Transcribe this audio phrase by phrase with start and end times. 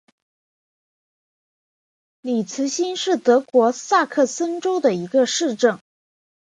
[2.21, 5.79] 里茨兴是德国萨克森州的一个市镇。